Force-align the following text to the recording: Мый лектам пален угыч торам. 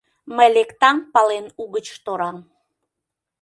Мый 0.35 0.49
лектам 0.55 0.97
пален 1.13 1.45
угыч 1.61 1.87
торам. 2.05 2.37